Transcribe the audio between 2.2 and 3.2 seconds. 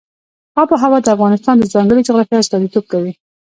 استازیتوب کوي.